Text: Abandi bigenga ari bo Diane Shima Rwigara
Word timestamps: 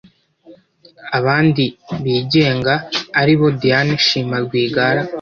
Abandi 1.17 1.63
bigenga 2.03 2.73
ari 3.19 3.33
bo 3.39 3.47
Diane 3.61 3.93
Shima 4.05 4.37
Rwigara 4.45 5.01